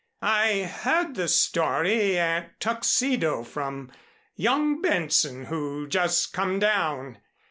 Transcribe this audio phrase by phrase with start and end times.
[0.23, 3.91] I heard the story at Tuxedo from
[4.35, 7.19] young Benson who just come down.